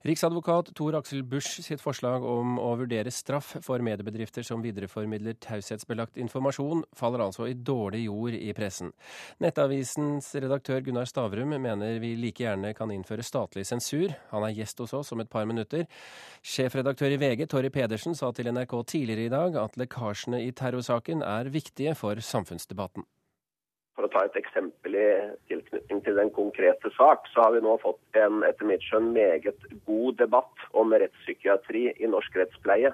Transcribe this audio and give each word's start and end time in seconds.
Riksadvokat 0.00 0.70
Tor 0.74 0.94
Aksel 0.96 1.20
Busch 1.28 1.58
sitt 1.60 1.82
forslag 1.84 2.24
om 2.24 2.54
å 2.56 2.70
vurdere 2.80 3.12
straff 3.12 3.50
for 3.60 3.84
mediebedrifter 3.84 4.46
som 4.48 4.62
videreformidler 4.64 5.36
taushetsbelagt 5.44 6.16
informasjon, 6.22 6.86
faller 6.96 7.20
altså 7.26 7.50
i 7.50 7.52
dårlig 7.52 8.06
jord 8.06 8.38
i 8.38 8.54
pressen. 8.56 8.94
Nettavisens 9.44 10.30
redaktør 10.40 10.80
Gunnar 10.88 11.10
Stavrum 11.10 11.52
mener 11.52 12.00
vi 12.00 12.14
like 12.16 12.46
gjerne 12.46 12.72
kan 12.78 12.96
innføre 12.96 13.26
statlig 13.26 13.66
sensur. 13.68 14.16
Han 14.32 14.48
er 14.48 14.56
gjest 14.62 14.80
hos 14.80 14.96
oss 14.96 15.12
om 15.12 15.20
et 15.20 15.28
par 15.28 15.44
minutter. 15.44 15.84
Sjefredaktør 16.40 17.12
i 17.12 17.20
VG, 17.20 17.44
Torry 17.52 17.68
Pedersen, 17.68 18.16
sa 18.16 18.32
til 18.32 18.48
NRK 18.48 18.78
tidligere 18.88 19.28
i 19.28 19.36
dag 19.36 19.60
at 19.60 19.76
lekkasjene 19.76 20.40
i 20.46 20.52
terrorsaken 20.56 21.20
er 21.20 21.52
viktige 21.52 21.92
for 21.92 22.24
samfunnsdebatten. 22.24 23.04
Ta 24.10 24.24
et 24.26 24.36
eksempel 24.40 24.96
i 24.98 25.06
tilknytning 25.50 26.02
til 26.06 26.18
den 26.18 26.32
konkrete 26.34 26.90
sak, 26.96 27.28
så 27.30 27.44
har 27.46 27.54
vi 27.54 27.62
nå 27.64 27.76
fått 27.82 28.18
en 28.18 28.42
etter 28.48 28.66
mitt 28.66 28.82
skjønn 28.86 29.12
meget 29.14 29.70
god 29.86 30.18
debatt 30.18 30.66
om 30.82 30.92
rettspsykiatri 30.94 31.86
i 31.94 32.10
norsk 32.10 32.40
rettspleie. 32.40 32.92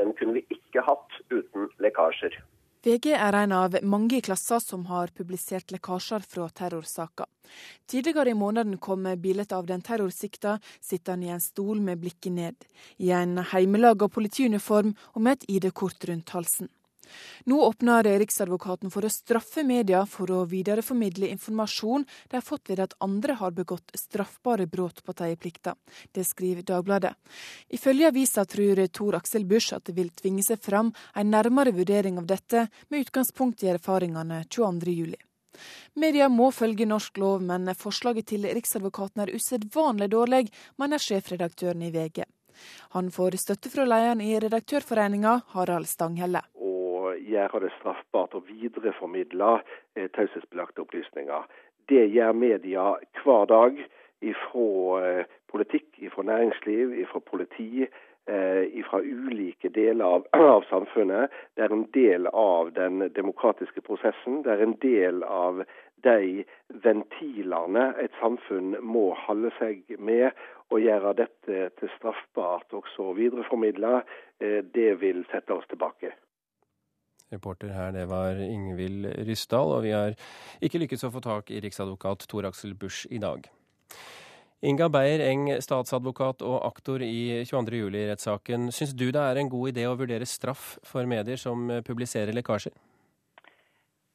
Den 0.00 0.14
kunne 0.18 0.40
vi 0.40 0.46
ikke 0.56 0.82
hatt 0.86 1.20
uten 1.30 1.68
lekkasjer. 1.84 2.40
VG 2.84 3.14
er 3.16 3.32
en 3.38 3.52
av 3.56 3.76
mange 3.88 4.18
i 4.18 4.24
klassa 4.24 4.58
som 4.60 4.82
har 4.90 5.08
publisert 5.16 5.72
lekkasjer 5.72 6.24
fra 6.28 6.50
terrorsaker. 6.52 7.24
Tidligere 7.88 8.34
i 8.34 8.36
måneden 8.36 8.76
kom 8.76 9.06
bildet 9.22 9.54
av 9.56 9.64
den 9.70 9.80
terrorsikta 9.80 10.58
sittende 10.84 11.30
i 11.30 11.32
en 11.32 11.40
stol 11.40 11.80
med 11.80 12.02
blikket 12.02 12.36
ned, 12.36 12.66
i 13.00 13.08
en 13.16 13.38
heimelaga 13.54 14.10
politiuniform 14.12 14.92
og 15.14 15.24
med 15.24 15.38
et 15.38 15.48
ID-kort 15.56 16.04
rundt 16.10 16.34
halsen. 16.36 16.68
Nå 17.50 17.60
åpner 17.66 18.06
Riksadvokaten 18.18 18.92
for 18.92 19.04
å 19.04 19.12
straffe 19.12 19.64
media 19.66 20.04
for 20.06 20.30
å 20.30 20.44
videreformidle 20.48 21.28
informasjon 21.34 22.06
de 22.30 22.38
har 22.38 22.44
fått 22.44 22.70
ved 22.72 22.84
at 22.84 22.96
andre 23.04 23.36
har 23.40 23.54
begått 23.56 23.94
straffbare 23.98 24.66
brudd 24.70 25.02
på 25.04 25.16
teieplikta. 25.16 25.74
Det 26.12 26.24
skriver 26.24 26.62
Dagbladet. 26.62 27.14
Ifølge 27.68 28.08
avisa 28.08 28.44
tror 28.44 28.86
Tor 28.86 29.18
Aksel 29.20 29.44
Busch 29.48 29.72
at 29.76 29.84
det 29.88 29.96
vil 29.98 30.10
tvinge 30.14 30.44
seg 30.46 30.62
fram 30.62 30.92
en 31.14 31.30
nærmere 31.30 31.74
vurdering 31.74 32.18
av 32.18 32.26
dette, 32.30 32.68
med 32.88 33.06
utgangspunkt 33.06 33.62
i 33.64 33.72
erfaringene 33.74 34.44
22.07. 34.48 35.14
Media 35.94 36.28
må 36.28 36.50
følge 36.50 36.86
norsk 36.88 37.18
lov, 37.22 37.42
men 37.46 37.70
forslaget 37.78 38.32
til 38.32 38.46
Riksadvokaten 38.56 39.22
er 39.22 39.34
usedvanlig 39.36 40.10
dårlig, 40.14 40.48
mener 40.80 41.02
sjefredaktøren 41.02 41.84
i 41.86 41.92
VG. 41.94 42.24
Han 42.94 43.10
får 43.14 43.38
støtte 43.42 43.70
fra 43.70 43.86
lederen 43.86 44.22
i 44.22 44.34
Redaktørforeninga, 44.42 45.40
Harald 45.54 45.90
Stanghelle 45.90 46.44
gjøre 47.18 47.64
det 47.64 47.72
straffbart 47.78 48.34
å 48.34 48.44
videreformidle 48.48 49.58
eh, 49.96 50.08
taushetsbelagte 50.16 50.84
opplysninger. 50.84 51.46
Det 51.88 52.06
gjør 52.14 52.32
media 52.32 52.94
hver 53.22 53.46
dag 53.50 53.78
ifra 54.24 55.04
eh, 55.04 55.24
politikk, 55.52 55.88
ifra 55.98 56.22
næringsliv, 56.22 56.94
ifra 56.98 57.20
politi, 57.20 57.86
eh, 58.26 58.84
fra 58.88 59.00
ulike 59.00 59.68
deler 59.68 60.04
av, 60.04 60.26
av, 60.56 60.64
samfunnet. 60.70 61.32
Det 61.56 61.66
er 61.66 61.74
en 61.76 61.86
del 61.94 62.26
av 62.32 62.72
den 62.72 63.08
demokratiske 63.16 63.84
prosessen. 63.84 64.42
Det 64.42 64.52
er 64.52 64.64
en 64.64 64.78
del 64.82 65.22
av 65.28 65.64
de 66.04 66.44
ventilene 66.84 67.86
et 68.02 68.12
samfunn 68.20 68.76
må 68.80 69.10
holde 69.26 69.52
seg 69.60 69.96
med. 69.98 70.32
Å 70.72 70.80
gjøre 70.80 71.14
dette 71.20 71.70
til 71.78 71.90
straffbart 71.98 72.72
også 72.72 73.10
å 73.10 73.16
videreformidle, 73.18 74.02
eh, 74.40 74.60
det 74.64 74.94
vil 75.00 75.24
sette 75.32 75.52
oss 75.54 75.68
tilbake. 75.68 76.14
Reporter 77.34 77.74
her, 77.74 77.92
det 77.96 78.06
var 78.10 78.40
Ingvild 78.40 79.10
Ryssdal, 79.28 79.74
og 79.76 79.84
vi 79.84 79.92
har 79.94 80.16
ikke 80.64 80.80
lykkes 80.84 81.04
å 81.06 81.12
få 81.14 81.22
tak 81.24 81.52
i 81.52 81.60
riksadvokat 81.64 82.26
Tor 82.30 82.48
Aksel 82.48 82.72
Busch 82.78 83.04
i 83.10 83.20
dag. 83.22 83.50
Inga 84.64 84.88
Beyer 84.88 85.20
Eng, 85.26 85.50
statsadvokat 85.60 86.40
og 86.46 86.62
aktor 86.64 87.02
i 87.04 87.44
22. 87.44 87.82
juli-rettssaken. 87.82 88.70
Syns 88.72 88.94
du 88.96 89.10
det 89.12 89.20
er 89.20 89.36
en 89.36 89.52
god 89.52 89.74
idé 89.74 89.84
å 89.84 89.98
vurdere 90.00 90.24
straff 90.24 90.78
for 90.88 91.04
medier 91.10 91.36
som 91.36 91.68
publiserer 91.84 92.32
lekkasjer? 92.32 92.72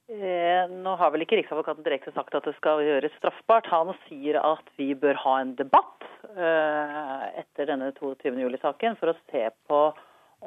Eh, 0.09 0.63
nå 0.73 0.95
har 0.97 1.11
vel 1.13 1.21
ikke 1.21 1.37
Riksadvokaten 1.37 1.85
direkte 1.85 2.09
sagt 2.15 2.33
at 2.33 2.47
det 2.49 2.55
skal 2.57 2.81
gjøres 2.81 3.13
straffbart. 3.19 3.69
Han 3.69 3.93
sier 4.07 4.39
at 4.41 4.71
vi 4.79 4.95
bør 4.97 5.19
ha 5.21 5.35
en 5.43 5.51
debatt 5.59 6.07
eh, 6.33 7.27
etter 7.43 7.69
denne 7.69 7.91
22. 7.99 8.33
juli-saken 8.41 8.97
for 8.97 9.13
å 9.13 9.19
se 9.29 9.43
på 9.69 9.81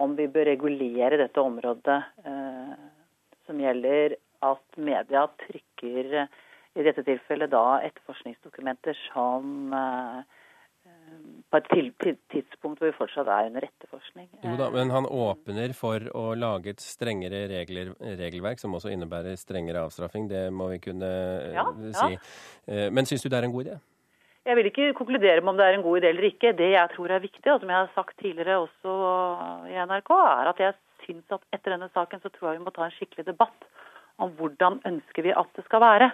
om 0.02 0.16
vi 0.18 0.26
bør 0.34 0.48
regulere 0.50 1.20
dette 1.20 1.38
området 1.38 2.00
eh, 2.26 2.51
som 3.46 3.60
gjelder 3.60 4.16
at 4.42 4.78
media 4.80 5.26
trykker 5.46 6.14
eh, 6.22 6.38
i 6.78 6.84
dette 6.86 7.04
tilfellet 7.04 7.52
da 7.52 7.82
etterforskningsdokumenter 7.84 8.96
som 9.10 9.74
eh, 9.76 10.38
på 11.52 11.60
et 11.60 11.68
tidspunkt 12.32 12.80
hvor 12.80 12.88
vi 12.88 12.96
fortsatt 12.96 13.28
er 13.28 13.50
under 13.50 13.66
etterforskning. 13.66 14.28
Jo 14.40 14.54
da, 14.56 14.70
Men 14.72 14.90
han 14.94 15.04
åpner 15.04 15.74
for 15.76 16.06
å 16.16 16.32
lage 16.38 16.72
et 16.72 16.80
strengere 16.80 17.44
regler, 17.50 17.92
regelverk, 18.00 18.60
som 18.62 18.72
også 18.78 18.90
innebærer 18.94 19.36
strengere 19.36 19.84
avstraffing. 19.84 20.30
Det 20.32 20.46
må 20.54 20.70
vi 20.72 20.80
kunne 20.82 21.10
ja, 21.52 21.66
si. 21.98 22.16
Ja. 22.16 22.88
Men 22.90 23.08
syns 23.08 23.26
du 23.26 23.28
det 23.28 23.42
er 23.42 23.50
en 23.50 23.54
god 23.54 23.68
idé? 23.68 23.76
Jeg 24.42 24.58
vil 24.58 24.68
ikke 24.72 24.94
konkludere 24.98 25.42
med 25.42 25.52
om 25.52 25.58
det 25.60 25.66
er 25.68 25.76
en 25.76 25.84
god 25.84 26.00
idé 26.00 26.08
eller 26.10 26.26
ikke. 26.26 26.50
Det 26.58 26.72
jeg 26.72 26.90
tror 26.96 27.12
er 27.14 27.22
viktig, 27.22 27.46
og 27.52 27.60
som 27.62 27.70
jeg 27.70 27.78
har 27.78 27.92
sagt 27.94 28.16
tidligere 28.18 28.58
også 28.64 28.94
i 29.70 29.76
NRK, 29.86 30.10
er 30.18 30.50
at 30.50 30.62
jeg 30.64 30.78
syns 31.06 31.34
at 31.34 31.44
etter 31.54 31.74
denne 31.74 31.90
saken 31.94 32.22
så 32.22 32.30
tror 32.32 32.50
jeg 32.52 32.60
vi 32.60 32.66
må 32.66 32.74
ta 32.74 32.86
en 32.86 32.94
skikkelig 32.96 33.26
debatt 33.30 33.66
om 34.22 34.32
hvordan 34.38 34.80
ønsker 34.88 35.26
vi 35.26 35.34
at 35.34 35.50
det 35.56 35.64
skal 35.66 35.82
være. 35.82 36.12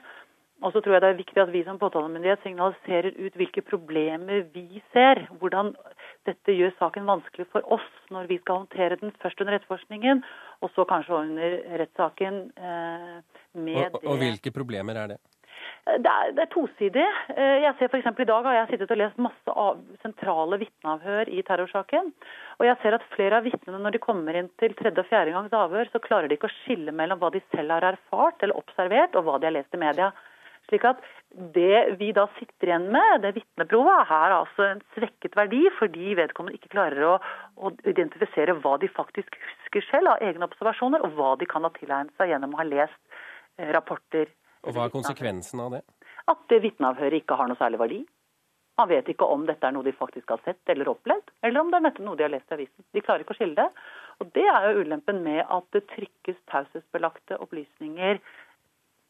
Og 0.58 0.72
så 0.74 0.80
tror 0.82 0.96
jeg 0.96 1.02
det 1.04 1.08
er 1.12 1.20
viktig 1.20 1.38
at 1.38 1.52
vi 1.54 1.60
som 1.62 1.78
påtalemyndighet 1.78 2.42
signaliserer 2.42 3.14
ut 3.14 3.36
hvilke 3.38 3.62
problemer 3.62 4.42
vi 4.54 4.82
ser. 4.94 5.20
Hvordan 5.38 5.70
dette 6.26 6.54
gjør 6.56 6.74
saken 6.80 7.06
vanskelig 7.06 7.46
for 7.52 7.62
oss 7.76 7.86
når 8.10 8.26
vi 8.30 8.40
skal 8.42 8.64
håndtere 8.64 8.98
den 8.98 9.14
først 9.22 9.40
under 9.44 9.54
etterforskningen, 9.54 10.24
og 10.62 10.72
så 10.74 10.86
kanskje 10.88 11.20
under 11.20 11.58
rettssaken 11.84 12.40
eh, 12.58 13.18
med 13.54 13.84
og, 13.86 14.00
og, 14.00 14.08
og 14.14 14.22
hvilke 14.24 14.54
problemer 14.54 14.98
er 14.98 15.14
det? 15.14 15.20
Det 15.88 16.10
er, 16.10 16.32
det 16.36 16.42
er 16.42 16.50
tosidig. 16.52 17.04
Eh, 17.32 17.62
jeg 17.64 17.72
ser 17.78 17.88
for 17.88 18.20
I 18.20 18.26
dag 18.28 18.44
har 18.44 18.56
jeg 18.58 18.68
sittet 18.74 18.90
og 18.92 18.98
lest 19.00 19.20
masse 19.24 19.52
av, 19.56 19.78
sentrale 20.02 20.58
vitneavhør 20.60 21.30
i 21.32 21.40
terrorsaken. 21.46 22.10
Og 22.60 22.64
jeg 22.66 22.76
ser 22.82 22.96
at 22.98 23.06
flere 23.14 23.38
av 23.38 23.46
vitnene 23.48 23.80
når 23.80 23.96
de 23.96 24.00
kommer 24.02 24.36
inn 24.36 24.50
til 24.60 24.74
tredje 24.76 25.00
og 25.00 25.08
fjerde 25.08 25.32
gangs 25.32 25.54
avhør, 25.56 25.88
så 25.88 26.02
klarer 26.04 26.28
de 26.28 26.36
ikke 26.36 26.50
å 26.50 26.56
skille 26.58 26.92
mellom 26.92 27.22
hva 27.22 27.30
de 27.32 27.40
selv 27.54 27.72
har 27.72 27.86
erfart 27.94 28.44
eller 28.44 28.60
observert, 28.60 29.16
og 29.16 29.24
hva 29.24 29.38
de 29.40 29.48
har 29.48 29.56
lest 29.56 29.78
i 29.78 29.80
media. 29.80 30.10
Slik 30.68 30.84
at 30.84 31.00
Det 31.28 31.96
vi 32.00 32.08
da 32.16 32.24
sitter 32.38 32.70
igjen 32.70 32.86
med, 32.92 33.20
det 33.20 33.34
vitneprovet, 33.36 34.08
er 34.12 34.32
altså 34.32 34.64
en 34.64 34.78
svekket 34.94 35.36
verdi, 35.36 35.60
fordi 35.76 36.14
vedkommende 36.16 36.56
ikke 36.56 36.72
klarer 36.72 37.04
å, 37.04 37.14
å, 37.60 37.72
identifisere 37.84 38.56
hva 38.62 38.78
de 38.80 38.88
faktisk 38.92 39.36
husker 39.36 39.84
selv 39.90 40.14
av 40.14 40.24
egne 40.24 40.48
observasjoner, 40.48 41.04
og 41.04 41.16
hva 41.16 41.34
de 41.40 41.48
kan 41.48 41.68
ha 41.68 41.72
tilegnet 41.76 42.16
seg 42.16 42.32
gjennom 42.32 42.56
å 42.56 42.62
ha 42.62 42.66
lest 42.68 43.20
eh, 43.60 43.68
rapporter 43.76 44.32
og 44.68 44.76
Hva 44.76 44.86
er 44.86 44.92
konsekvensen 44.92 45.64
av 45.64 45.74
det? 45.76 45.82
At 46.28 46.54
vitneavhøret 46.62 47.22
ikke 47.22 47.38
har 47.40 47.48
noe 47.48 47.58
særlig 47.60 47.80
verdi. 47.80 48.00
Man 48.78 48.90
vet 48.92 49.08
ikke 49.10 49.26
om 49.26 49.46
dette 49.48 49.66
er 49.66 49.74
noe 49.74 49.86
de 49.86 49.94
faktisk 49.96 50.30
har 50.30 50.42
sett 50.44 50.70
eller 50.70 50.92
opplevd, 50.92 51.32
eller 51.42 51.60
om 51.60 51.70
det 51.72 51.80
er 51.80 52.02
noe 52.04 52.18
de 52.18 52.26
har 52.26 52.30
lest 52.30 52.52
i 52.52 52.58
avisen. 52.60 52.84
De 52.94 53.02
klarer 53.02 53.24
ikke 53.24 53.34
å 53.34 53.38
skille 53.40 53.58
det. 53.58 53.86
Og 54.22 54.30
Det 54.36 54.44
er 54.46 54.66
jo 54.68 54.84
ulempen 54.84 55.22
med 55.24 55.40
at 55.42 55.66
det 55.74 55.88
trykkes 55.90 56.38
taushetsbelagte 56.52 57.40
opplysninger 57.42 58.20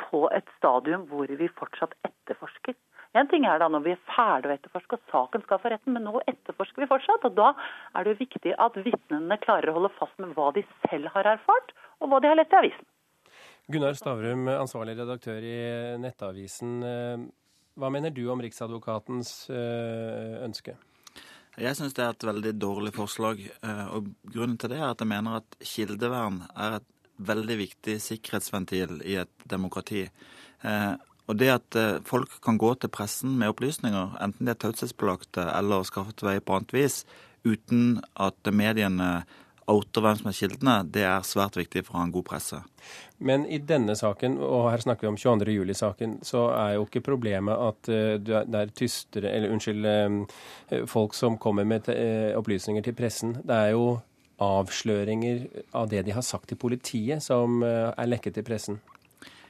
på 0.09 0.23
et 0.33 0.49
stadium 0.57 1.05
hvor 1.11 1.29
vi 1.29 1.51
fortsatt 1.59 1.97
etterforsker. 2.07 2.77
En 3.17 3.29
ting 3.29 3.45
er 3.49 3.61
da 3.61 3.69
når 3.73 3.85
vi 3.85 3.95
er 3.95 4.03
ferdig 4.15 4.51
å 4.51 4.55
etterforske 4.55 4.99
og 4.99 5.13
saken 5.13 5.45
skal 5.45 5.61
for 5.61 5.73
retten, 5.73 5.95
men 5.97 6.05
nå 6.07 6.21
etterforsker 6.29 6.85
vi 6.85 6.91
fortsatt. 6.91 7.25
og 7.25 7.37
Da 7.37 7.53
er 7.97 8.05
det 8.05 8.15
jo 8.15 8.25
viktig 8.25 8.55
at 8.57 8.77
vitnene 8.85 9.41
klarer 9.45 9.73
å 9.73 9.79
holde 9.81 9.97
fast 9.97 10.17
med 10.23 10.33
hva 10.37 10.53
de 10.57 10.65
selv 10.87 11.13
har 11.17 11.29
erfart, 11.37 11.75
og 12.01 12.13
hva 12.13 12.21
de 12.23 12.31
har 12.31 12.41
lest 12.41 12.57
i 12.57 12.61
avisen. 12.61 12.89
Gunnar 13.69 13.93
Stavrum, 13.93 14.47
ansvarlig 14.49 14.95
redaktør 14.97 15.45
i 15.45 15.57
Nettavisen. 16.01 16.79
Eh, 16.81 17.25
hva 17.77 17.91
mener 17.93 18.15
du 18.17 18.23
om 18.33 18.41
Riksadvokatens 18.41 19.33
eh, 19.53 20.39
ønske? 20.47 20.73
Jeg 21.61 21.77
syns 21.77 21.93
det 21.93 22.07
er 22.07 22.15
et 22.15 22.25
veldig 22.31 22.55
dårlig 22.57 22.95
forslag. 22.97 23.43
Eh, 23.45 23.83
og 23.93 24.09
Grunnen 24.25 24.57
til 24.57 24.73
det 24.73 24.79
er 24.81 24.87
at 24.87 25.05
jeg 25.05 25.11
mener 25.11 25.43
at 25.43 25.59
kildevern 25.61 26.41
er 26.55 26.79
et 26.79 26.89
veldig 27.29 27.59
viktig 27.61 27.99
sikkerhetsventil 28.01 29.03
i 29.05 29.19
et 29.21 29.45
demokrati. 29.51 30.05
Og 31.29 31.35
det 31.37 31.49
at 31.51 31.79
folk 32.07 32.37
kan 32.45 32.61
gå 32.63 32.71
til 32.79 32.93
pressen 32.95 33.33
med 33.41 33.51
opplysninger, 33.51 34.15
enten 34.23 34.47
de 34.47 34.53
er 34.55 34.61
taushetsbelagte 34.63 35.43
eller 35.51 35.83
skaffet 35.85 36.23
vei 36.23 36.37
på 36.39 36.55
annet 36.55 36.77
vis, 36.77 37.01
uten 37.43 37.99
at 38.15 38.53
mediene 38.55 39.27
outer 39.69 40.05
hvem 40.05 40.19
som 40.19 40.31
er 40.31 40.37
kildene, 40.37 40.75
det 40.95 41.05
er 41.07 41.27
svært 41.27 41.59
viktig 41.59 41.85
for 41.87 41.95
å 41.95 42.01
ha 42.01 42.07
en 42.09 42.15
god 42.15 42.27
presse. 42.29 42.61
Men 43.19 43.45
i 43.51 43.59
denne 43.63 43.97
saken, 43.99 44.39
og 44.43 44.69
her 44.73 44.83
snakker 44.85 45.07
vi 45.07 45.13
om 45.13 45.19
22. 45.21 45.55
juli-saken, 45.59 46.19
så 46.27 46.49
er 46.55 46.77
jo 46.77 46.87
ikke 46.87 47.05
problemet 47.11 47.65
at 47.69 47.91
uh, 47.93 48.15
det 48.23 48.61
er 48.63 48.75
tystere, 48.77 49.33
eller 49.33 49.55
unnskyld, 49.55 49.89
uh, 49.89 50.85
folk 50.91 51.17
som 51.19 51.39
kommer 51.41 51.69
med 51.69 51.91
uh, 51.91 52.37
opplysninger 52.39 52.87
til 52.87 52.97
pressen. 52.99 53.39
Det 53.45 53.65
er 53.69 53.75
jo 53.77 53.99
avsløringer 54.43 55.49
av 55.75 55.89
det 55.91 56.05
de 56.07 56.15
har 56.15 56.23
sagt 56.23 56.53
til 56.53 56.61
politiet, 56.61 57.25
som 57.25 57.59
er 57.67 58.07
lekket 58.07 58.37
til 58.37 58.45
pressen. 58.47 58.77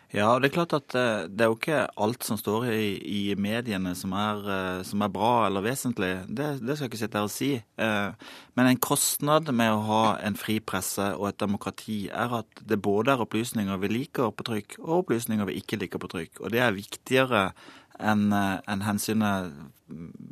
Ja, 0.08 0.30
og 0.32 0.40
det 0.40 0.48
er 0.48 0.54
klart 0.54 0.72
at 0.72 0.94
eh, 0.96 1.26
det 1.28 1.44
er 1.44 1.50
jo 1.50 1.56
ikke 1.58 1.80
alt 2.00 2.24
som 2.24 2.38
står 2.40 2.70
i, 2.72 2.84
i 2.96 3.22
mediene 3.36 3.92
som 3.98 4.14
er, 4.16 4.38
eh, 4.54 4.82
som 4.88 5.02
er, 5.04 5.10
bra 5.12 5.32
eller 5.44 5.66
vesentlig. 5.66 6.12
Det, 6.24 6.46
det, 6.62 6.76
skal 6.76 6.86
jeg 6.86 6.92
ikke 6.94 7.00
sitte 7.02 7.20
her 7.20 7.26
og 7.28 7.32
si. 7.34 7.50
Eh, 7.60 8.30
men 8.56 8.70
en 8.70 8.80
kostnad 8.80 9.50
med 9.52 9.74
å 9.74 9.82
ha 9.84 10.02
en 10.24 10.38
fri 10.40 10.56
presse 10.64 11.10
og 11.12 11.26
et 11.28 11.40
demokrati 11.42 11.98
er 12.08 12.38
at 12.40 12.62
det 12.64 12.78
både 12.80 13.12
er 13.12 13.24
opplysninger 13.24 13.82
vi 13.82 13.90
liker 13.92 14.32
på 14.32 14.46
trykk, 14.48 14.78
og 14.86 14.94
opplysninger 15.02 15.50
vi 15.50 15.58
ikke 15.60 15.80
liker 15.82 16.00
på 16.00 16.10
trykk. 16.14 16.40
Og 16.40 16.54
det 16.54 16.62
er 16.64 16.76
viktigere 16.76 17.50
enn 17.98 18.30
en 18.30 18.84
hensynet 18.86 19.52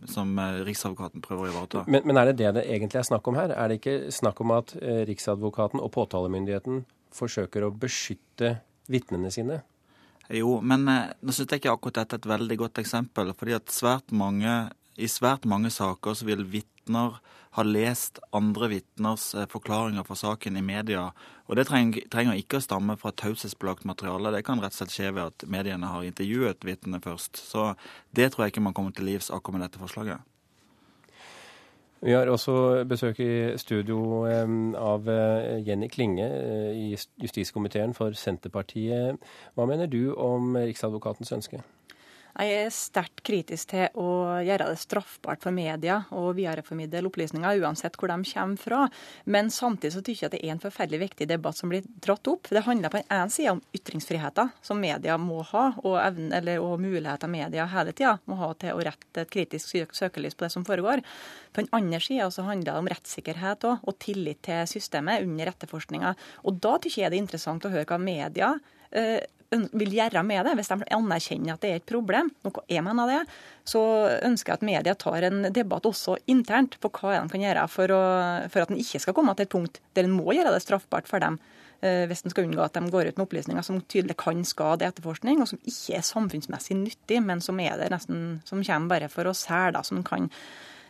som 0.08 0.36
Riksadvokaten 0.38 1.24
prøver 1.24 1.48
å 1.48 1.50
ivareta. 1.50 1.82
Men, 1.90 2.04
men, 2.06 2.20
er 2.20 2.30
det 2.30 2.36
det 2.38 2.52
det 2.60 2.64
egentlig 2.70 3.00
er 3.00 3.08
snakk 3.08 3.26
om 3.26 3.36
her? 3.36 3.50
Er 3.50 3.68
det 3.68 3.80
ikke 3.80 4.12
snakk 4.14 4.40
om 4.44 4.54
at 4.54 4.72
Riksadvokaten 5.10 5.82
og 5.82 5.90
påtalemyndigheten 5.96 6.84
forsøker 7.16 7.66
å 7.66 7.72
beskytte 7.74 8.54
vitnene 8.90 9.32
sine? 9.34 9.60
Jo, 10.32 10.58
men 10.62 10.88
eh, 10.90 11.12
nå 11.22 11.34
syns 11.34 11.52
jeg 11.52 11.62
ikke 11.62 11.76
akkurat 11.76 12.02
dette 12.02 12.18
er 12.18 12.24
et 12.24 12.32
veldig 12.34 12.58
godt 12.64 12.82
eksempel. 12.82 13.32
fordi 13.38 13.54
at 13.58 13.70
svært 13.70 14.12
mange, 14.12 14.56
i 14.96 15.08
svært 15.08 15.46
mange 15.46 15.70
saker 15.70 16.14
så 16.18 16.26
vil 16.26 16.44
vitner 16.50 17.20
ha 17.56 17.62
lest 17.62 18.18
andre 18.36 18.68
vitners 18.68 19.34
eh, 19.34 19.46
forklaringer 19.48 20.04
for 20.04 20.18
saken 20.18 20.56
i 20.56 20.62
media. 20.62 21.10
Og 21.46 21.56
det 21.56 21.68
trenger, 21.70 22.08
trenger 22.10 22.36
ikke 22.36 22.58
å 22.58 22.64
stamme 22.64 22.98
fra 23.00 23.14
taushetsbelagt 23.14 23.86
materiale. 23.88 24.34
Det 24.34 24.44
kan 24.44 24.60
rett 24.60 24.74
og 24.74 24.82
slett 24.82 24.96
skje 24.96 25.12
ved 25.14 25.30
at 25.30 25.46
mediene 25.48 25.92
har 25.92 26.04
intervjuet 26.04 26.66
vitnene 26.66 27.00
først. 27.04 27.38
Så 27.38 27.74
det 28.10 28.32
tror 28.32 28.46
jeg 28.46 28.56
ikke 28.56 28.66
man 28.66 28.76
kommer 28.76 28.92
til 28.96 29.08
livs 29.08 29.30
akkurat 29.30 29.60
med 29.60 29.68
dette 29.68 29.80
forslaget. 29.80 30.35
Vi 32.06 32.12
har 32.12 32.28
også 32.30 32.84
besøk 32.86 33.18
i 33.18 33.58
studio 33.58 33.96
av 34.78 35.08
eh, 35.10 35.56
Jenny 35.66 35.88
Klinge 35.90 36.28
eh, 36.28 36.68
i 36.78 36.84
justiskomiteen 37.18 37.96
for 37.98 38.14
Senterpartiet. 38.14 39.18
Hva 39.58 39.66
mener 39.66 39.90
du 39.90 40.12
om 40.14 40.54
Riksadvokatens 40.54 41.34
ønske? 41.34 41.64
Jeg 42.36 42.66
er 42.66 42.72
sterkt 42.74 43.22
kritisk 43.24 43.70
til 43.70 43.94
å 43.96 44.36
gjøre 44.44 44.66
det 44.68 44.80
straffbart 44.82 45.40
for 45.40 45.56
media 45.56 46.02
å 46.12 46.34
videreformidle 46.36 47.06
opplysninger, 47.08 47.62
uansett 47.64 47.96
hvor 47.96 48.10
de 48.12 48.18
kommer 48.28 48.60
fra. 48.60 48.80
Men 49.24 49.48
samtidig 49.52 49.94
så 49.94 50.02
tykker 50.04 50.26
jeg 50.26 50.28
at 50.28 50.34
det 50.36 50.40
er 50.44 50.52
en 50.52 50.60
forferdelig 50.60 51.00
viktig 51.06 51.28
debatt 51.30 51.56
som 51.56 51.72
blir 51.72 51.86
dratt 52.04 52.28
opp. 52.28 52.50
Det 52.52 52.64
handler 52.66 52.92
på 52.92 53.00
den 53.00 53.08
ene 53.16 53.32
sida 53.32 53.54
om 53.56 53.62
ytringsfriheten, 53.76 54.52
som 54.68 54.82
media 54.82 55.16
må 55.20 55.40
ha, 55.48 55.64
og, 55.80 55.96
evne, 56.02 56.28
eller, 56.36 56.60
og 56.60 56.82
muligheter 56.82 57.32
media 57.32 57.64
hele 57.72 57.96
tida 57.96 58.18
må 58.28 58.36
ha 58.42 58.50
til 58.60 58.76
å 58.76 58.84
rette 58.84 59.24
et 59.24 59.32
kritisk 59.32 59.96
søkelys 59.96 60.36
på 60.36 60.44
det 60.44 60.52
som 60.52 60.66
foregår. 60.68 61.00
På 61.56 61.64
den 61.64 61.72
andre 61.76 62.02
sida 62.04 62.28
så 62.30 62.44
handler 62.44 62.68
det 62.74 62.82
om 62.82 62.90
rettssikkerhet 62.92 63.64
også, 63.64 63.88
og 63.88 63.98
tillit 64.02 64.44
til 64.44 64.68
systemet 64.68 65.24
under 65.24 65.54
etterforskninga. 65.54 66.12
Og 66.44 66.60
da 66.60 66.76
tykker 66.76 67.06
jeg 67.06 67.14
det 67.14 67.18
er 67.22 67.24
interessant 67.24 67.64
å 67.64 67.72
høre 67.72 67.88
hva 67.88 67.98
media 68.02 68.52
eh, 68.92 69.24
vil 69.50 69.94
gjøre 69.96 70.22
med 70.26 70.46
det, 70.46 70.54
hvis 70.58 70.70
de 70.72 70.88
anerkjenner 70.96 71.54
at 71.54 71.62
det 71.62 71.70
er 71.72 71.80
et 71.80 71.88
problem, 71.88 72.30
noe 72.46 72.64
jeg 72.70 72.84
mener 72.84 73.10
det, 73.10 73.20
så 73.66 73.82
ønsker 74.26 74.52
jeg 74.52 74.60
at 74.60 74.66
media 74.66 74.94
tar 74.98 75.26
en 75.28 75.50
debatt 75.54 75.86
også 75.88 76.18
internt 76.30 76.78
på 76.82 76.90
hva 76.98 77.16
de 77.16 77.32
kan 77.32 77.44
gjøre 77.44 77.66
for, 77.72 77.94
å, 77.94 78.02
for 78.52 78.64
at 78.64 78.72
en 78.72 78.80
ikke 78.80 79.02
skal 79.02 79.16
komme 79.16 79.34
til 79.36 79.46
et 79.46 79.54
punkt 79.54 79.80
der 79.96 80.08
en 80.08 80.16
må 80.16 80.34
gjøre 80.36 80.54
det 80.54 80.64
straffbart 80.64 81.10
for 81.10 81.22
dem. 81.22 81.38
Eh, 81.84 82.06
hvis 82.08 82.24
en 82.24 82.32
skal 82.32 82.46
unngå 82.46 82.62
at 82.64 82.76
de 82.76 82.88
går 82.92 83.10
ut 83.10 83.18
med 83.18 83.26
opplysninger 83.26 83.64
som 83.66 83.82
tydelig 83.84 84.16
kan 84.20 84.40
skade 84.48 84.86
etterforskning, 84.86 85.42
og 85.42 85.50
som 85.50 85.60
ikke 85.60 85.98
er 85.98 86.06
samfunnsmessig 86.06 86.78
nyttig, 86.78 87.20
men 87.24 87.42
som 87.44 87.60
er 87.60 87.76
der 87.80 87.92
nesten, 87.92 88.40
som 88.48 88.64
kommer 88.64 88.94
bare 88.94 89.10
for 89.12 89.28
å 89.28 89.36
sæle, 89.36 89.82
som 89.84 90.00
kan, 90.06 90.30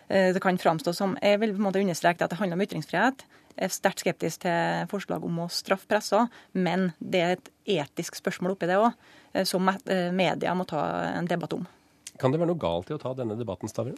det 0.09 0.39
kan 0.43 0.59
framstå 0.59 0.93
som. 0.95 1.17
Jeg 1.19 1.41
vil 1.43 1.51
på 1.51 1.59
en 1.59 1.65
måte 1.67 1.81
understreke 1.83 2.23
at 2.23 2.31
det 2.31 2.39
handler 2.39 2.55
om 2.55 2.63
ytringsfrihet 2.63 3.25
Jeg 3.57 3.67
er 3.67 3.73
sterkt 3.73 4.03
skeptisk 4.05 4.43
til 4.45 4.87
forslag 4.91 5.25
om 5.25 5.41
å 5.43 5.49
straffe 5.51 5.89
pressa, 5.89 6.27
men 6.53 6.91
det 7.01 7.23
er 7.25 7.33
et 7.35 7.51
etisk 7.79 8.19
spørsmål 8.21 8.53
oppi 8.53 8.69
det 8.69 8.77
òg, 8.77 8.93
eh, 9.33 9.47
som 9.49 9.71
eh, 9.73 10.13
media 10.13 10.53
må 10.55 10.67
ta 10.69 10.83
en 11.15 11.27
debatt 11.27 11.57
om. 11.57 11.65
Kan 12.21 12.33
det 12.33 12.41
være 12.41 12.53
noe 12.53 12.61
galt 12.61 12.93
i 12.93 12.97
å 12.97 13.01
ta 13.01 13.15
denne 13.17 13.37
debatten, 13.39 13.73
Stavrum? 13.73 13.97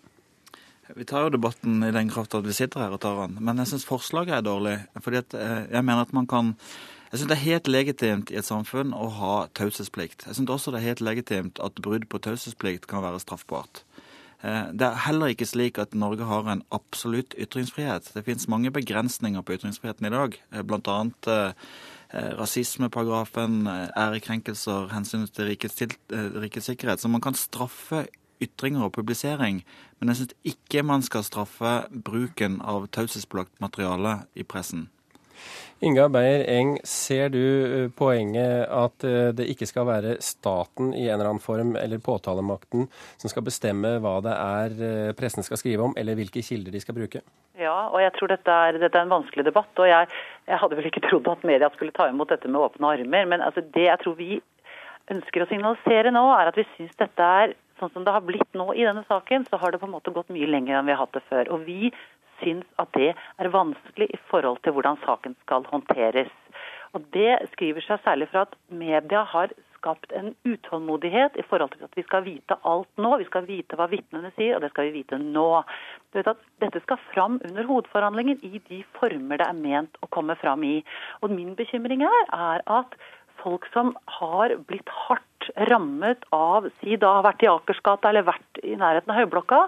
Vi 0.96 1.04
tar 1.04 1.26
jo 1.26 1.34
debatten 1.34 1.82
i 1.84 1.90
den 1.92 2.08
kraft 2.08 2.34
at 2.38 2.46
vi 2.46 2.54
sitter 2.56 2.86
her 2.86 2.94
og 2.96 3.02
tar 3.02 3.18
den, 3.26 3.36
men 3.44 3.60
jeg 3.60 3.74
syns 3.74 3.88
forslaget 3.88 4.38
er 4.38 4.46
dårlig. 4.46 4.78
fordi 5.02 5.20
eh, 5.36 5.66
jeg 5.74 5.84
mener 5.84 6.06
at 6.06 6.14
man 6.16 6.26
kan 6.26 6.54
jeg 7.10 7.20
syns 7.20 7.28
det 7.28 7.36
er 7.38 7.46
helt 7.46 7.68
legitimt 7.68 8.30
i 8.30 8.36
et 8.36 8.44
samfunn 8.44 8.92
å 8.92 9.06
ha 9.16 9.34
taushetsplikt. 9.56 10.26
Jeg 10.28 10.36
syns 10.36 10.50
også 10.52 10.72
det 10.72 10.82
er 10.82 10.90
helt 10.90 11.00
legitimt 11.00 11.60
at 11.64 11.80
brudd 11.80 12.04
på 12.08 12.20
taushetsplikt 12.20 12.86
kan 12.86 13.00
være 13.00 13.20
straffbart. 13.20 13.82
Eh, 14.44 14.70
det 14.72 14.86
er 14.86 15.04
heller 15.06 15.32
ikke 15.34 15.48
slik 15.48 15.78
at 15.82 15.94
Norge 15.98 16.26
har 16.28 16.46
en 16.50 16.62
absolutt 16.74 17.34
ytringsfrihet. 17.38 18.12
Det 18.14 18.24
finnes 18.26 18.48
mange 18.48 18.70
begrensninger 18.74 19.42
på 19.42 19.58
ytringsfriheten 19.58 20.06
i 20.06 20.14
dag, 20.14 20.38
blant 20.64 20.86
bl.a. 20.86 21.38
Eh, 22.08 22.30
rasismeparagrafen, 22.38 23.66
ærekrenkelser, 23.68 24.88
hensynet 24.94 25.34
til 25.36 25.50
rikets, 25.50 25.82
rikets 26.08 26.70
sikkerhet. 26.70 27.02
Så 27.02 27.08
man 27.08 27.20
kan 27.20 27.36
straffe 27.36 28.06
ytringer 28.42 28.86
og 28.86 28.92
publisering, 28.92 29.64
men 29.98 30.08
jeg 30.08 30.20
syns 30.20 30.36
ikke 30.46 30.84
man 30.86 31.02
skal 31.02 31.26
straffe 31.26 31.72
bruken 31.90 32.60
av 32.62 32.86
taushetsbelagt 32.94 33.58
materiale 33.60 34.22
i 34.38 34.46
pressen. 34.46 34.88
Inga 35.78 36.08
Beyer 36.10 36.42
Eng, 36.50 36.72
ser 36.82 37.28
du 37.30 37.38
eh, 37.38 37.90
poenget 37.94 38.64
at 38.66 39.04
eh, 39.06 39.28
det 39.38 39.46
ikke 39.52 39.68
skal 39.70 39.86
være 39.86 40.16
staten 40.24 40.90
i 40.90 41.04
en 41.06 41.14
eller 41.14 41.30
annen 41.30 41.42
form, 41.42 41.76
eller 41.78 42.02
påtalemakten, 42.02 42.88
som 43.22 43.30
skal 43.30 43.46
bestemme 43.46 43.92
hva 44.02 44.16
det 44.24 44.34
er 44.34 44.74
eh, 44.88 45.12
pressen 45.18 45.46
skal 45.46 45.60
skrive 45.60 45.86
om, 45.86 45.94
eller 46.00 46.18
hvilke 46.18 46.42
kilder 46.42 46.74
de 46.74 46.82
skal 46.82 46.98
bruke? 46.98 47.22
Ja, 47.58 47.76
og 47.92 48.02
jeg 48.02 48.10
tror 48.18 48.34
dette 48.34 48.58
er, 48.66 48.80
dette 48.82 48.98
er 48.98 49.06
en 49.06 49.14
vanskelig 49.14 49.46
debatt. 49.46 49.70
og 49.78 49.86
jeg, 49.86 50.10
jeg, 50.50 50.58
hadde 50.64 50.80
vel 50.80 50.90
ikke 50.90 51.04
trodd 51.06 51.30
at 51.30 51.46
media 51.46 51.70
skulle 51.76 51.94
ta 51.94 52.08
imot 52.10 52.34
dette 52.34 52.50
med 52.50 52.64
åpne 52.66 52.92
armer. 52.96 53.30
Men 53.30 53.46
altså, 53.46 53.62
det 53.62 53.86
jeg 53.86 54.02
tror 54.02 54.18
vi 54.18 54.42
ønsker 55.14 55.44
å 55.44 55.48
signalisere 55.50 56.10
nå, 56.14 56.26
er 56.34 56.50
at 56.50 56.58
vi 56.58 56.66
syns 56.74 56.98
dette 56.98 57.32
er 57.42 57.54
sånn 57.78 57.92
som 57.94 58.04
det 58.06 58.14
har 58.14 58.26
blitt 58.26 58.58
nå 58.58 58.72
i 58.74 58.82
denne 58.86 59.04
saken, 59.06 59.46
så 59.46 59.62
har 59.62 59.72
det 59.72 59.78
på 59.78 59.86
en 59.86 59.94
måte 59.94 60.10
gått 60.14 60.32
mye 60.34 60.50
lenger 60.50 60.78
enn 60.78 60.88
vi 60.88 60.94
har 60.94 61.04
hatt 61.04 61.14
det 61.14 61.22
før. 61.30 61.54
Og 61.54 61.66
vi 61.68 61.92
syns 62.42 62.66
at 62.82 62.92
det 62.96 63.12
er 63.14 63.54
vanskelig 63.54 64.10
i 64.14 64.20
forhold 64.30 64.60
til 64.64 64.76
hvordan 64.76 65.00
saken 65.04 65.36
skal 65.44 65.66
håndteres. 65.70 66.32
Og 66.96 67.04
Det 67.12 67.36
skriver 67.52 67.84
seg 67.84 68.00
særlig 68.04 68.30
fra 68.32 68.46
at 68.46 68.54
media 68.72 69.24
har 69.28 69.52
skapt 69.78 70.12
en 70.16 70.32
utålmodighet 70.48 71.36
i 71.38 71.44
forhold 71.46 71.74
til 71.74 71.84
at 71.86 71.94
vi 71.96 72.02
skal 72.06 72.24
vite 72.26 72.56
alt 72.66 72.88
nå. 72.98 73.12
Vi 73.20 73.28
skal 73.28 73.46
vite 73.46 73.78
hva 73.78 73.86
vitnene 73.90 74.32
sier, 74.36 74.56
og 74.56 74.64
det 74.64 74.72
skal 74.72 74.88
vi 74.88 75.02
vite 75.02 75.20
nå. 75.22 75.62
Du 76.10 76.18
vet 76.18 76.32
at 76.32 76.42
Dette 76.62 76.82
skal 76.82 76.98
fram 77.12 77.38
under 77.46 77.68
hovedforhandlingen 77.68 78.42
i 78.42 78.62
de 78.70 78.82
former 78.98 79.38
det 79.38 79.46
er 79.46 79.60
ment 79.60 80.00
å 80.02 80.10
komme 80.14 80.34
fram 80.40 80.64
i. 80.66 80.80
Og 81.22 81.30
Min 81.34 81.54
bekymring 81.58 82.02
her 82.06 82.34
er 82.34 82.64
at 82.80 82.98
folk 83.42 83.68
som 83.74 83.94
har 84.18 84.56
blitt 84.66 84.90
hardt 85.06 85.50
rammet 85.70 86.24
av 86.34 86.66
si 86.80 86.96
da 87.00 87.18
har 87.18 87.28
vært 87.28 87.44
i 87.44 87.50
Akersgata 87.52 88.10
eller 88.10 88.26
vært 88.26 88.60
i 88.64 88.74
nærheten 88.78 89.14
av 89.14 89.20
Høyblokka, 89.20 89.60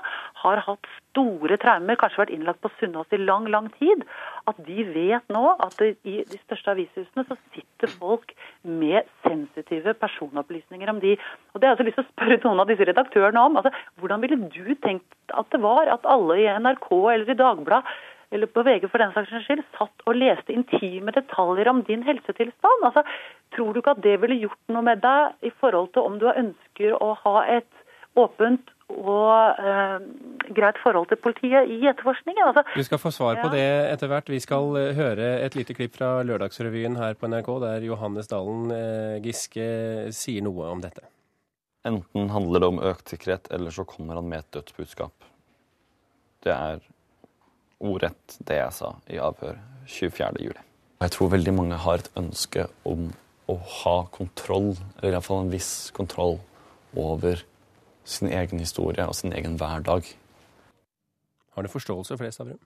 har 0.42 0.64
hatt 0.66 0.90
store 1.10 1.58
traumer, 1.60 1.98
kanskje 2.00 2.22
vært 2.22 2.32
innlagt 2.34 2.62
på 2.64 2.70
Sunnaas 2.78 3.14
i 3.14 3.20
lang, 3.20 3.48
lang 3.50 3.68
tid, 3.78 4.04
at 4.50 4.58
de 4.66 4.84
vet 4.94 5.32
nå 5.32 5.54
at 5.66 5.82
i 5.84 6.20
de 6.26 6.38
største 6.44 6.74
avishusene 6.74 7.26
så 7.28 7.36
sitter 7.54 7.92
folk 8.00 8.34
med 8.62 9.08
sensitive 9.26 9.94
personopplysninger 10.00 10.92
om 10.92 11.02
de. 11.02 11.16
Og 11.54 11.60
Det 11.60 11.68
har 11.68 11.74
jeg 11.74 11.78
også 11.78 11.88
lyst 11.88 12.00
til 12.00 12.06
å 12.06 12.12
spørre 12.12 12.40
noen 12.44 12.62
av 12.64 12.70
disse 12.70 12.88
redaktørene 12.88 13.42
om. 13.42 13.58
altså 13.60 13.74
Hvordan 14.00 14.22
ville 14.24 14.40
du 14.46 14.74
tenkt 14.82 15.34
at 15.34 15.50
det 15.52 15.60
var 15.62 15.90
at 15.90 16.06
alle 16.06 16.40
i 16.40 16.48
NRK 16.60 16.88
eller 17.14 17.30
i 17.30 17.38
Dagbladet 17.38 17.84
eller 18.30 18.46
på 18.46 18.62
VG 18.62 18.86
for 18.90 19.02
den 19.02 19.12
saks 19.14 19.32
skyld, 19.44 19.62
satt 19.74 20.04
og 20.06 20.14
leste 20.14 20.54
intime 20.54 21.10
detaljer 21.14 21.70
om 21.70 21.82
din 21.86 22.04
helsetilstand. 22.06 22.84
Altså, 22.86 23.02
tror 23.56 23.72
du 23.72 23.80
ikke 23.80 23.96
at 23.96 24.04
det 24.04 24.20
ville 24.22 24.38
gjort 24.44 24.74
noe 24.74 24.86
med 24.86 25.02
deg 25.02 25.48
i 25.48 25.50
forhold 25.62 25.90
til 25.94 26.06
om 26.06 26.20
du 26.20 26.28
ønsker 26.30 26.94
å 26.94 27.14
ha 27.24 27.36
et 27.58 27.82
åpent 28.18 28.70
og 28.98 29.60
eh, 29.62 29.96
greit 30.56 30.78
forhold 30.82 31.08
til 31.10 31.20
politiet 31.22 31.70
i 31.70 31.78
etterforskningen. 31.90 32.42
Altså, 32.50 32.64
du 32.74 32.84
skal 32.86 33.00
få 33.02 33.12
svar 33.14 33.40
på 33.42 33.50
det 33.54 33.64
etter 33.92 34.10
hvert. 34.10 34.30
Vi 34.32 34.40
skal 34.42 34.76
eh, 34.80 34.92
høre 34.98 35.30
et 35.44 35.56
lite 35.58 35.76
klipp 35.76 35.96
fra 35.98 36.20
Lørdagsrevyen 36.26 36.98
her 37.00 37.16
på 37.18 37.30
NRK, 37.30 37.50
der 37.64 37.86
Johannes 37.86 38.30
Dalen 38.30 38.70
eh, 38.74 39.16
Giske 39.24 39.66
sier 40.16 40.46
noe 40.46 40.70
om 40.74 40.82
dette. 40.84 41.06
Enten 41.86 42.32
handler 42.34 42.60
det 42.60 42.72
om 42.74 42.82
økt 42.90 43.12
sikkerhet, 43.12 43.48
eller 43.54 43.72
så 43.72 43.86
kommer 43.88 44.20
han 44.20 44.28
med 44.28 44.42
et 44.42 44.50
dødsbudskap. 44.58 45.28
Det 46.44 46.52
er 46.52 46.82
ordrett 47.80 48.36
det 48.48 48.58
jeg 48.60 48.76
sa 48.76 48.92
i 49.08 49.20
avhør 49.20 49.56
24.07. 49.88 50.52
Jeg 51.00 51.12
tror 51.14 51.32
veldig 51.32 51.52
mange 51.56 51.78
har 51.80 52.02
et 52.02 52.10
ønske 52.20 52.66
om 52.84 53.08
å 53.48 53.56
ha 53.80 53.96
kontroll, 54.12 54.74
eller 54.98 55.16
iallfall 55.16 55.46
en 55.46 55.52
viss 55.54 55.72
kontroll, 55.96 56.36
over 56.98 57.40
sin 58.04 58.28
egen 58.28 58.58
historie 58.58 59.06
og 59.06 59.14
sin 59.14 59.32
egen 59.32 59.58
hverdag. 59.60 60.06
Har 61.54 61.62
du 61.62 61.68
forståelse 61.68 62.16
for 62.16 62.24
det, 62.24 62.34
Stavrum? 62.34 62.58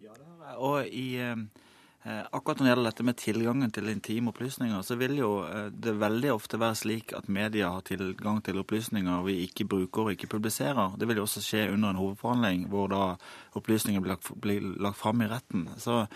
Ja, 0.00 0.14
det 0.14 0.26
har 0.26 0.52
jeg. 0.52 0.56
Og 0.58 0.86
i... 0.86 1.08
Eh 1.16 1.66
akkurat 2.08 2.58
når 2.58 2.64
det 2.64 2.70
gjelder 2.70 2.88
dette 2.88 3.04
med 3.04 3.16
tilgangen 3.20 3.72
til 3.76 3.88
intime 3.92 4.32
opplysninger, 4.32 4.82
så 4.82 4.96
vil 4.96 5.18
jo 5.18 5.30
eh, 5.44 5.68
det 5.68 5.98
veldig 6.00 6.30
ofte 6.32 6.60
være 6.60 6.78
slik 6.80 7.12
at 7.16 7.28
media 7.28 7.74
har 7.74 7.84
tilgang 7.84 8.40
til 8.44 8.60
opplysninger 8.62 9.26
vi 9.26 9.42
ikke 9.44 9.66
bruker 9.68 10.08
og 10.08 10.14
ikke 10.14 10.30
publiserer. 10.32 10.96
Det 10.96 11.08
vil 11.08 11.20
jo 11.20 11.26
også 11.28 11.42
skje 11.44 11.66
under 11.74 11.92
en 11.92 12.00
hovedforhandling 12.00 12.68
hvor 12.72 12.88
da 12.88 13.02
opplysninger 13.58 14.00
blir 14.00 14.14
lagt, 14.14 14.32
blir 14.40 14.64
lagt 14.80 15.00
fram 15.00 15.20
i 15.20 15.28
retten. 15.28 15.68
Så 15.76 16.06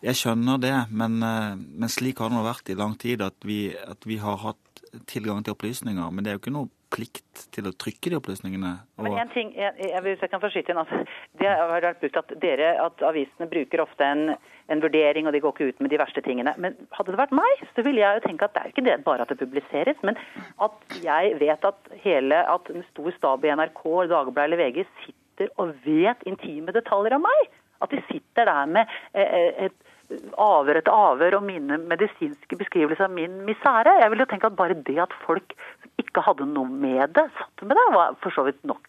Jeg 0.00 0.16
skjønner 0.16 0.56
det, 0.56 0.76
men, 0.90 1.22
eh, 1.22 1.54
men 1.56 1.88
slik 1.88 2.18
har 2.18 2.30
det 2.30 2.38
nå 2.38 2.42
vært 2.42 2.70
i 2.72 2.74
lang 2.74 2.94
tid 2.98 3.20
at 3.20 3.36
vi, 3.44 3.68
at 3.76 4.06
vi, 4.08 4.16
har 4.16 4.38
hatt 4.40 4.80
tilgang 5.06 5.44
til 5.44 5.52
opplysninger. 5.52 6.10
Men 6.10 6.24
det 6.24 6.30
er 6.30 6.38
jo 6.38 6.40
ikke 6.40 6.54
noe 6.56 6.70
plikt 6.90 7.44
til 7.54 7.68
å 7.68 7.72
trykke 7.78 8.10
de 8.12 8.18
opplysningene. 8.18 8.72
Og... 8.98 9.04
Men 9.06 9.18
en 9.22 9.32
ting, 9.32 9.52
jeg, 9.56 9.74
jeg, 9.78 10.02
hvis 10.04 10.24
jeg 10.24 10.32
kan 10.32 10.42
få 10.42 10.50
skyte 10.52 10.72
inn, 10.72 10.80
altså, 10.82 11.02
Det 11.40 11.48
har 11.48 11.70
vært 11.70 12.00
brukt 12.02 12.18
at 12.20 12.34
dere, 12.42 12.72
at 12.84 13.04
avisene 13.06 13.48
bruker 13.50 13.84
ofte 13.84 14.06
en, 14.06 14.34
en, 14.34 14.82
vurdering, 14.82 15.28
og 15.28 15.36
de 15.36 15.42
går 15.44 15.54
ikke 15.54 15.70
ut 15.70 15.84
med 15.84 15.94
de 15.94 16.00
verste 16.02 16.24
tingene. 16.26 16.54
Men 16.62 16.76
hadde 16.96 17.14
det 17.14 17.22
vært 17.22 17.36
meg, 17.36 17.64
så 17.76 17.86
ville 17.86 18.02
jeg 18.02 18.18
jo 18.18 18.26
tenke 18.26 18.48
at 18.48 18.56
det 18.56 18.64
er 18.64 18.74
ikke 18.74 18.86
det 18.88 18.98
bare 19.06 19.26
at 19.26 19.32
det 19.32 19.40
publiseres, 19.42 20.02
men 20.06 20.18
at 20.66 20.98
jeg 21.04 21.36
vet 21.40 21.70
at 21.70 21.94
hele, 22.04 22.42
at 22.56 22.74
en 22.74 22.86
stor 22.90 23.14
stab 23.16 23.46
i 23.46 23.54
NRK, 23.54 23.84
Dagbladet 24.10 24.48
eller 24.50 24.64
VG 24.64 24.84
sitter 25.04 25.54
og 25.62 25.72
vet 25.86 26.26
intime 26.28 26.74
detaljer 26.76 27.16
av 27.16 27.24
meg. 27.24 27.54
At 27.80 27.94
de 27.94 28.02
sitter 28.10 28.44
der 28.44 28.66
med 28.68 28.90
eh, 29.16 29.24
eh, 29.24 29.68
et 29.70 29.90
avhør 30.40 30.80
etter 30.80 30.94
avhør 30.94 31.38
og 31.38 31.46
mine 31.46 31.78
medisinske 31.90 32.58
beskrivelser 32.58 33.06
av 33.06 33.14
min 33.14 33.40
misere. 33.46 33.94
Jeg 34.02 34.12
vil 34.12 34.24
jo 34.24 34.28
tenke 34.30 34.50
at 34.50 34.58
bare 34.58 34.78
det 34.86 34.98
at 35.02 35.14
folk 35.24 35.54
ikke 36.00 36.24
hadde 36.26 36.48
noe 36.50 36.68
med 36.68 37.14
det, 37.16 37.26
satt 37.38 37.64
med 37.66 37.78
det, 37.78 37.86
var 37.94 38.18
for 38.24 38.34
så 38.34 38.46
vidt 38.48 38.60
nok 38.68 38.82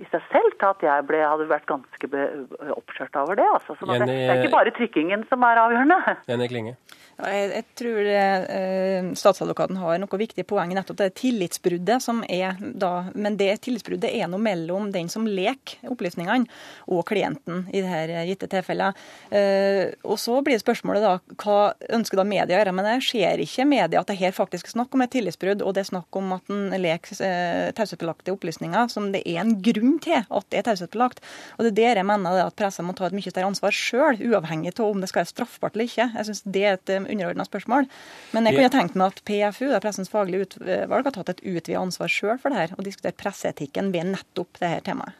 i 0.00 0.06
seg 0.08 0.24
selv 0.32 0.56
til 0.56 0.68
at 0.70 0.84
jeg 0.84 1.06
ble, 1.08 1.20
hadde 1.20 1.48
vært 1.50 1.68
ganske 1.68 2.24
oppskjørt 2.72 3.20
over 3.20 3.36
det. 3.36 3.46
Altså. 3.58 3.76
Så 3.76 3.88
Jenny, 3.88 4.08
det, 4.08 4.18
er 4.24 4.40
ikke 4.40 4.56
bare 4.56 4.72
trykkingen 4.76 5.26
som 5.28 5.44
er 5.44 5.60
avgjørende. 5.60 6.00
Jenny 6.30 6.48
Klinge. 6.50 6.76
Jeg, 7.20 7.48
jeg 7.52 7.64
tror 7.76 8.06
eh, 8.08 9.08
statsadvokaten 9.18 9.76
har 9.80 9.98
noe 10.00 10.20
viktig 10.20 10.44
poeng 10.48 10.72
i 10.72 10.76
nettopp 10.78 11.00
det 11.02 11.10
tillitsbruddet 11.20 12.00
som 12.00 12.22
er 12.32 12.56
da. 12.60 13.10
Men 13.12 13.36
det 13.40 13.50
tillitsbruddet 13.66 14.08
er 14.08 14.30
noe 14.30 14.40
mellom 14.40 14.88
den 14.94 15.10
som 15.12 15.26
leker 15.28 15.90
opplysningene, 15.92 16.48
og 16.88 17.04
klienten 17.08 17.66
i 17.74 17.82
dette 17.84 18.24
gitte 18.30 18.48
tilfellet. 18.50 18.96
Eh, 19.36 19.92
og 20.06 20.16
så 20.22 20.38
blir 20.44 20.60
spørsmålet 20.62 21.04
da, 21.04 21.12
hva 21.42 21.58
ønsker 21.92 22.20
da 22.20 22.26
media 22.28 22.56
å 22.56 22.62
gjøre 22.62 22.76
med 22.76 22.88
det? 22.88 22.96
Ser 23.10 23.44
ikke 23.44 23.68
media 23.68 24.00
at 24.00 24.08
det 24.08 24.18
her 24.20 24.32
faktisk 24.36 24.70
er 24.70 24.76
snakk 24.78 24.96
om 24.96 25.04
et 25.04 25.12
tillitsbrudd, 25.12 25.64
og 25.64 25.76
det 25.76 25.84
er 25.84 25.90
snakk 25.92 26.20
om 26.20 26.36
at 26.38 26.52
en 26.52 26.72
leker 26.80 27.20
eh, 27.26 27.68
taushetsbelagte 27.76 28.32
opplysninger, 28.32 28.88
som 28.92 29.10
det 29.14 29.26
er 29.28 29.42
en 29.44 29.56
grunn 29.60 29.89
til 30.02 30.20
at 30.22 30.48
det 30.52 30.60
er 30.60 30.66
taushetsbelagt. 30.68 31.22
Og 31.58 31.64
det 31.64 31.72
er 31.72 31.78
der 31.80 32.02
jeg 32.02 32.08
mener 32.08 32.42
at 32.44 32.56
pressa 32.58 32.84
må 32.86 32.94
ta 32.96 33.08
et 33.08 33.16
mye 33.16 33.32
større 33.32 33.50
ansvar 33.50 33.74
sjøl, 33.74 34.20
uavhengig 34.30 34.74
av 34.76 34.86
om 34.86 35.00
det 35.02 35.10
skal 35.10 35.22
være 35.24 35.32
straffbart 35.32 35.76
eller 35.76 35.90
ikke. 35.90 36.10
Jeg 36.14 36.28
synes 36.28 36.42
det 36.44 36.64
er 36.64 36.76
et 36.78 36.92
eh, 36.94 37.08
underordna 37.16 37.46
spørsmål. 37.48 37.88
Men 38.36 38.46
jeg 38.48 38.58
kunne 38.58 38.74
tenkt 38.76 39.00
meg 39.00 39.14
at 39.14 39.24
PFU, 39.26 39.66
det 39.72 39.82
Pressens 39.84 40.12
faglige 40.12 40.46
utvalg, 40.46 41.08
har 41.08 41.16
tatt 41.16 41.34
et 41.34 41.42
utvidet 41.42 41.80
ansvar 41.80 42.12
sjøl 42.12 42.38
for 42.38 42.52
det 42.52 42.62
her, 42.62 42.76
og 42.76 42.86
diskutert 42.86 43.18
presseetikken 43.20 43.90
ved 43.94 44.14
nettopp 44.14 44.62
det 44.62 44.74
her 44.76 44.86
temaet. 44.86 45.18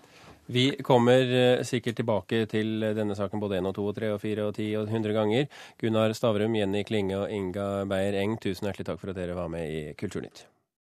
Vi 0.50 0.64
kommer 0.82 1.30
eh, 1.30 1.60
sikkert 1.62 2.00
tilbake 2.00 2.42
til 2.50 2.82
denne 2.96 3.14
saken 3.14 3.38
både 3.42 3.60
én 3.60 3.68
og 3.70 3.76
to 3.76 3.84
og 3.86 3.94
tre 3.94 4.10
og 4.10 4.18
fire 4.22 4.48
og 4.48 4.56
ti 4.56 4.72
og 4.78 4.90
hundre 4.90 5.14
ganger. 5.14 5.46
Gunnar 5.78 6.14
Stavrum, 6.16 6.56
Jenny 6.58 6.82
Klinge 6.86 7.20
og 7.20 7.30
Inga 7.30 7.84
Beyer 7.90 8.18
Eng, 8.18 8.34
tusen 8.42 8.66
hjertelig 8.66 8.90
takk 8.90 8.98
for 9.02 9.14
at 9.14 9.20
dere 9.20 9.38
var 9.38 9.52
med 9.52 9.70
i 9.70 9.84
Kulturnytt. 9.94 10.48